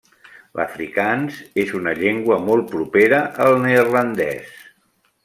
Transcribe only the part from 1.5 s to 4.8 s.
és una llengua molt propera al neerlandès.